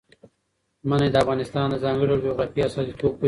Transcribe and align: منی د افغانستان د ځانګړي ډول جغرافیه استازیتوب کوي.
منی 0.89 1.07
د 1.11 1.15
افغانستان 1.23 1.65
د 1.69 1.75
ځانګړي 1.83 2.05
ډول 2.09 2.19
جغرافیه 2.25 2.65
استازیتوب 2.67 3.11
کوي. 3.13 3.17